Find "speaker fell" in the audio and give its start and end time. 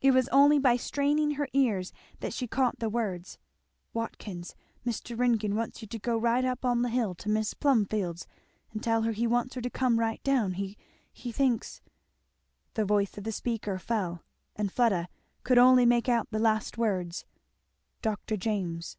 13.30-14.24